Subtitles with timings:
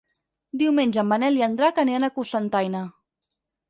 [0.61, 2.87] Diumenge en Manel i en Drac aniran a Cocentaina.